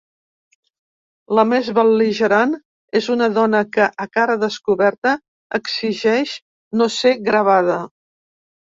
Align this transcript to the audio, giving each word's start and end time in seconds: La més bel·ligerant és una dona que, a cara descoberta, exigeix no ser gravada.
La 1.39 1.43
més 1.49 1.69
bel·ligerant 1.79 2.55
és 3.01 3.11
una 3.17 3.29
dona 3.37 3.63
que, 3.77 3.87
a 4.07 4.09
cara 4.19 4.41
descoberta, 4.47 5.15
exigeix 5.63 6.37
no 6.83 6.93
ser 6.99 7.17
gravada. 7.33 7.83